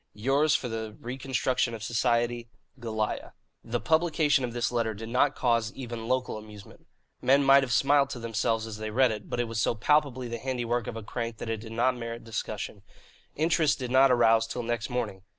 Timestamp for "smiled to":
7.71-8.19